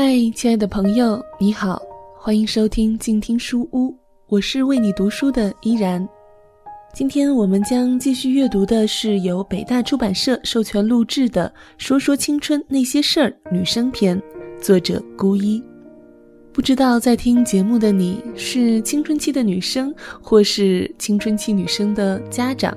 [0.00, 1.82] 嗨，亲爱的朋友，你好，
[2.16, 3.92] 欢迎收听静听书屋，
[4.28, 6.08] 我是为你读书的依然。
[6.94, 14.22] 今天我们将继续阅读的是由北大出版社授权录制的《说说青春那些事儿》女生篇，
[14.62, 15.60] 作者孤一。
[16.52, 19.92] 不知道在听节目的你是青春期的女生，
[20.22, 22.72] 或是青春期女生的家长。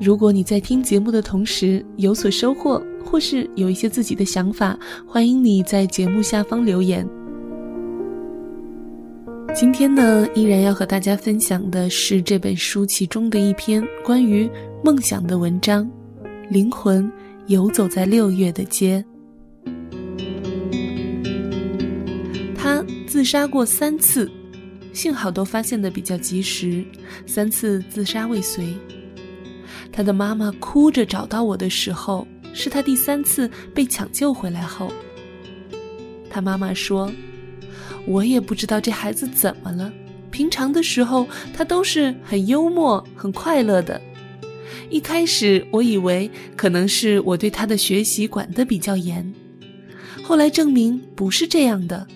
[0.00, 7.06] 如果你在听节目的同时有所收获，或是有一些自己的想法，欢迎你在节目下方留言。
[9.54, 14.50] 今天呢，依然要和大家分享的是这本书其中的一篇关于
[14.82, 15.84] 梦想的文章，
[16.50, 17.08] 《灵魂
[17.46, 19.04] 游走在六月的街》。
[22.56, 24.28] 他自杀过三次，
[24.92, 26.84] 幸好都发现的比较及时，
[27.24, 28.66] 三次自杀未遂。
[29.92, 34.90] 他的妈妈哭着找到我的时候，是他第三次被抢救回来后。
[36.30, 37.12] 他妈妈说
[38.06, 39.92] ：“我也不知道这孩子怎么了，
[40.30, 44.00] 平常的时候他都是很幽默、很快乐的。
[44.90, 49.32] 一开始我以为可能是我对他的学习管得比较严，
[50.22, 52.06] 后来证明不是这样的，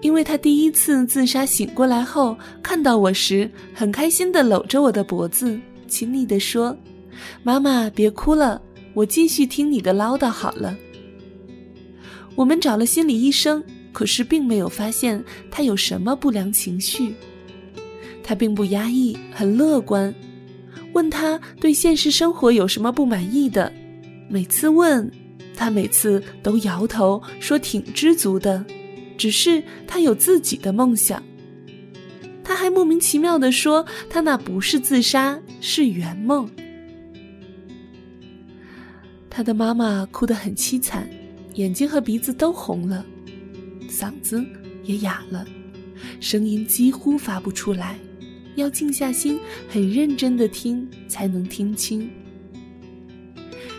[0.00, 6.76] 因为他第一次自杀醒过来后，看到我时很开心地搂着我的脖子，亲昵地说。”
[7.42, 8.62] 妈妈，别哭了，
[8.94, 10.76] 我继续听你的唠叨好了。
[12.34, 17.14] 我们找了心理医生，可是并没有发现他有什么不良情绪。
[18.22, 20.14] 他并不压抑，很乐观。
[20.92, 23.72] 问他对现实生活有什么不满意的，
[24.28, 25.10] 每次问，
[25.54, 28.64] 他每次都摇头说挺知足的，
[29.16, 31.22] 只是他有自己的梦想。
[32.44, 36.48] 他还莫名其妙地说，他那不是自杀，是圆梦。
[39.38, 41.08] 他的妈妈哭得很凄惨，
[41.54, 43.06] 眼睛和鼻子都红了，
[43.88, 44.44] 嗓子
[44.82, 45.46] 也哑了，
[46.18, 47.96] 声音几乎发不出来，
[48.56, 49.38] 要静下心，
[49.68, 52.10] 很认真的听才能听清。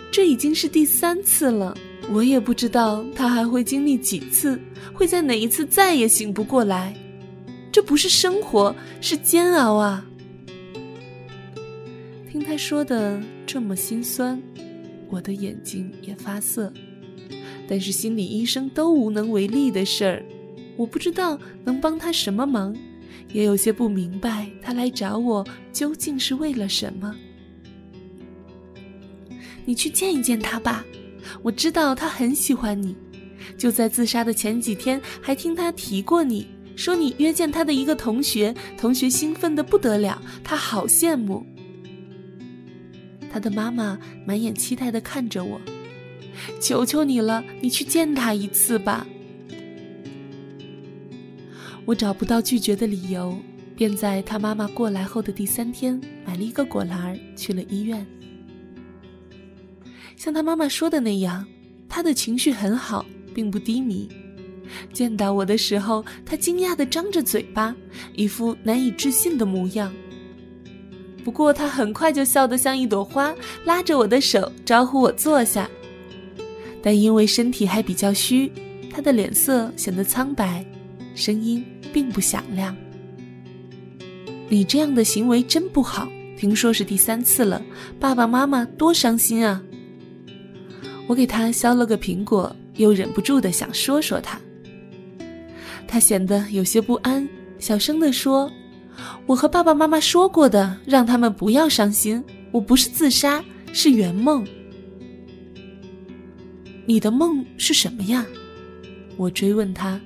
[0.09, 1.77] 这已经是第三次了，
[2.09, 4.57] 我也不知道他还会经历几次，
[4.93, 6.95] 会在哪一次再也醒不过来。
[7.69, 10.05] 这不是生活，是煎熬啊！
[12.31, 14.41] 听他说的这么心酸。
[15.09, 16.71] 我的眼睛也发涩，
[17.67, 20.25] 但是心理医生都无能为力的事儿，
[20.77, 22.75] 我不知道能帮他什么忙，
[23.33, 27.15] 也有些不明白他来找我究竟是为了什么。
[29.65, 30.85] 你去见一见他吧，
[31.41, 32.95] 我知道他很喜欢你，
[33.57, 41.45] 就在自杀的前几天还听他提过你，说你约见他的一个同学，同学兴奋的不得了，他好羡慕。
[43.29, 45.59] 他的妈妈满眼期待地看着我，
[46.59, 49.05] 求求你了，你去见他一次吧。
[51.85, 53.37] 我找不到拒绝的理由，
[53.75, 58.05] 便在他妈妈过来后的第三天买了一个果篮去了医院。
[60.15, 61.45] 像他妈妈说的那样，
[61.87, 64.07] 他的情绪很好，并不低迷。
[64.93, 67.75] 见到我的时候，他惊讶地张着嘴巴，
[68.13, 69.91] 一副难以置信的模样。
[71.23, 73.33] 不过他很快就笑得像一朵花，
[73.65, 75.69] 拉着我的手招呼我坐下。
[76.81, 78.51] 但因为身体还比较虚，
[78.89, 80.65] 他的脸色显得苍白，
[81.13, 82.75] 声音并不响亮。
[84.47, 86.07] 你这样的行为真不好，
[86.37, 87.61] 听说是第三次了，
[87.99, 89.61] 爸爸妈妈多伤心啊！
[91.05, 94.39] 我给他削了个苹果，又忍不住的想说说他。
[95.87, 97.27] 他显得有些不安，
[97.59, 98.49] 小声地说。
[99.25, 102.23] 我和爸爸妈妈说过的，让他们不要伤心。
[102.51, 104.45] 我不是自杀，是圆梦。
[106.85, 108.25] 你的梦是什么呀？
[109.17, 109.99] 我追问他。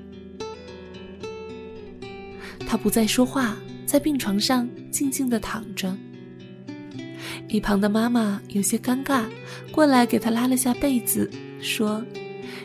[2.67, 3.55] 他不再说话，
[3.85, 5.95] 在病床上静静的躺着。
[7.47, 9.23] 一旁的妈妈有些尴尬，
[9.71, 11.29] 过来给他拉了下被子，
[11.61, 12.03] 说：“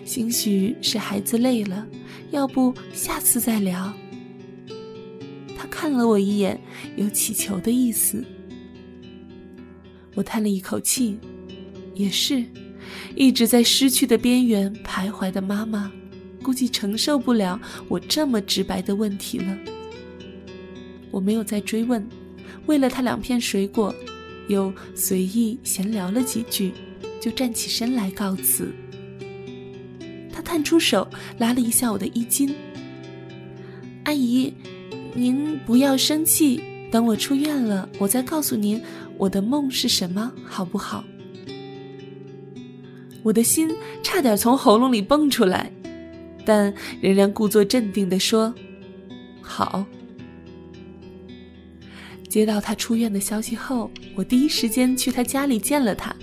[0.05, 1.87] 兴许是孩子累了，
[2.31, 3.93] 要不下次再聊。”
[5.81, 6.61] 看了我一眼，
[6.97, 8.25] 有乞求的意思。
[10.17, 11.17] 我叹了一口气，
[11.95, 12.45] 也是，
[13.15, 15.89] 一直在失去的边缘徘徊的妈妈，
[16.43, 19.57] 估计承受不了我这么直白的问题了。
[21.13, 22.05] 我没有再追问，
[22.67, 23.95] 喂了他两片水果，
[24.49, 26.73] 又随意闲聊了几句，
[27.21, 28.75] 就站起身来告辞。
[30.33, 31.07] 他探出手
[31.39, 32.53] 拉了一下我的衣襟，
[34.03, 34.53] 阿姨。
[35.15, 38.81] 您不要生气，等我出院了，我再告诉您
[39.17, 41.05] 我的梦是什么，好不好？
[43.23, 43.69] 我的心
[44.03, 45.71] 差点从喉咙里蹦出来，
[46.45, 48.55] 但仍然故作镇定地说
[49.43, 49.85] ：“好。”
[52.29, 56.15] 接到他出院的消息后，我第一时间去他家里见了他。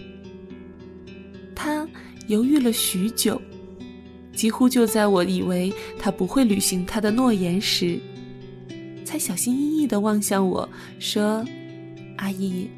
[1.53, 1.87] 他
[2.27, 3.41] 犹豫了许久，
[4.33, 7.99] 几乎就在我以为他不会履行他的诺言时，
[9.15, 10.67] 才小心翼翼地望向我
[10.99, 11.41] 说
[12.19, 12.69] ：“阿姨，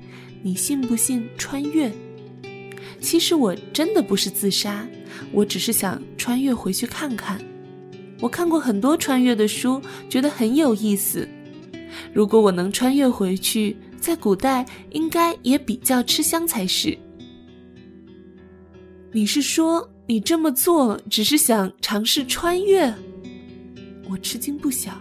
[0.43, 1.91] 你信不信穿越？
[3.01, 4.87] 其实我真的不是自杀，
[5.31, 7.41] 我只是想穿越回去看看。
[8.19, 11.27] 我看过很多穿越的书，觉得很有意思。”
[12.13, 16.95] 如果我能穿越回去，在古代应该也比较吃香才是。
[19.11, 22.93] 你是说你这么做只是想尝试穿越？
[24.07, 24.91] 我吃惊不小。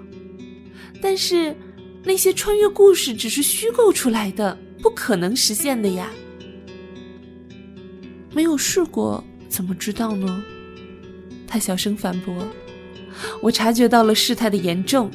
[1.01, 1.55] 但是
[2.03, 6.11] 那些穿越故事只是虚构出来的，不可能实现的呀。
[8.33, 10.43] 没有试过怎么知道呢？
[11.47, 12.35] 他小声反驳。
[13.41, 15.11] 我察觉到了事态的严重。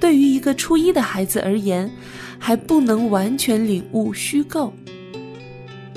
[0.00, 1.90] 对于一个初一的孩子而言，
[2.38, 4.72] 还不能完全领悟虚构。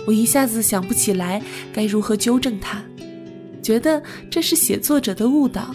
[0.08, 1.40] 我一下子想不起来
[1.72, 2.84] 该如何纠正他，
[3.62, 4.02] 觉得
[4.32, 5.72] 这是写作者的误导，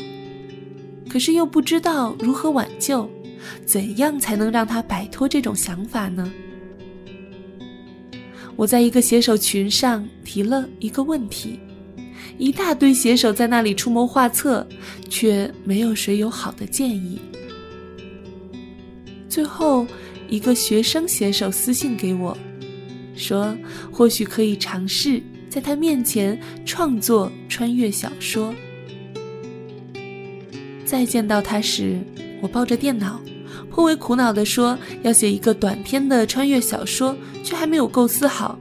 [1.09, 3.09] 可是又不知道如何挽救，
[3.65, 6.31] 怎样才能让他摆脱这种想法呢？
[8.57, 11.59] 我在一个写手群上提了一个问题，
[12.39, 14.67] 一大堆写手在那里出谋划策，
[15.09, 17.21] 却没有谁有好的建议。
[19.29, 19.87] 最后，
[20.29, 22.37] 一个学生写手私信给我，
[23.15, 23.55] 说
[23.93, 28.55] 或许可以尝试在他面前创作穿越小说。
[30.87, 31.99] 再见到他时，
[32.41, 33.21] 我抱着电脑，
[33.69, 38.57] 颇为苦恼地说要写一个短篇的穿越小说，却还没有构思好。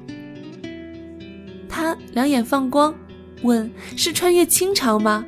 [1.69, 2.93] 他两眼放光，
[3.43, 5.23] 问：“是穿越清朝吗？”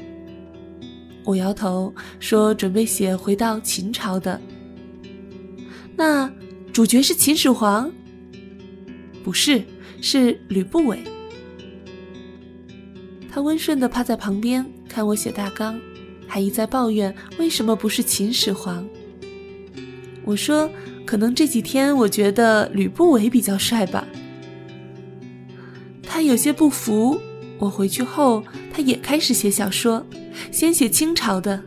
[1.24, 4.42] 我摇头说：“准备写回到秦朝的。”
[5.96, 6.32] 那
[6.74, 7.92] 主角是秦始皇？
[9.24, 9.64] 不是，
[10.02, 11.00] 是吕不韦。
[13.30, 15.80] 他温顺地趴在旁边看我写大纲，
[16.28, 18.88] 还一再抱怨为什么不是秦始皇。
[20.24, 20.70] 我说，
[21.06, 24.06] 可能这几天我觉得吕不韦比较帅吧。
[26.04, 27.20] 他有些不服。
[27.60, 30.06] 我回去后，他也开始写小说，
[30.52, 31.60] 先写清朝的，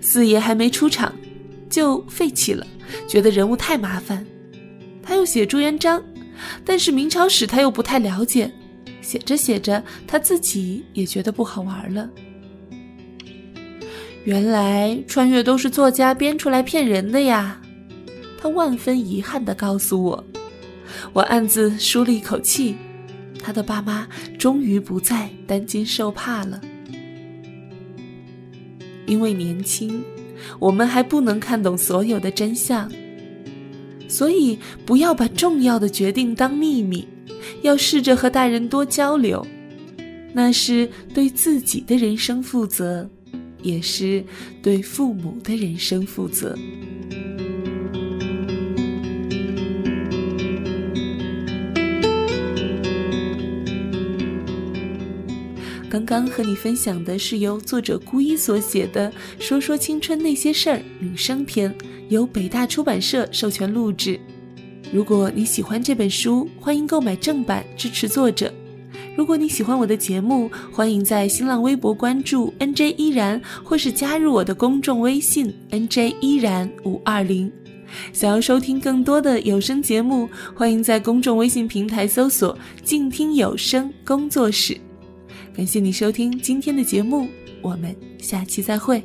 [0.00, 1.12] 四爷还没出场，
[1.68, 2.64] 就废弃了。
[3.08, 4.24] 觉得人物太麻烦，
[5.02, 6.00] 他又写朱元璋，
[6.64, 8.52] 但是明朝史他又不太了解，
[9.00, 12.08] 写着写着他自己也觉得不好玩了。
[14.24, 17.60] 原来穿越都是作家编出来骗人的呀！
[18.40, 20.24] 他万分遗憾地告诉我，
[21.12, 22.76] 我暗自舒了一口气，
[23.42, 24.06] 他的爸妈
[24.38, 26.60] 终于不再担惊受怕了，
[29.06, 30.02] 因为年轻。
[30.58, 32.90] 我们还不能看懂所有的真相，
[34.08, 37.06] 所以不要把重要的决定当秘密，
[37.62, 39.44] 要试着和大人多交流，
[40.32, 43.08] 那是对自己的人生负责，
[43.62, 44.24] 也是
[44.62, 46.56] 对父母的人生负责。
[55.88, 61.74] 刚刚和你分享的是由作者孤一所写的《说说青春那些事儿》女生篇，
[62.08, 64.18] 由北大出版社授权录制。
[64.90, 68.50] 如果你喜欢这本书，欢迎购买正版支持作者。
[69.14, 77.52] 如果你喜欢我的节目，欢迎在新浪微博关注 NJ 依然，或是加入我的公众微信 NJ 依然五二零。
[78.12, 84.74] 想要收听更多的有声节目，欢迎在公众微信平台搜索“静听有声工作室”。
[85.54, 87.28] 感谢你收听今天的节目，
[87.60, 89.04] 我们下期再会。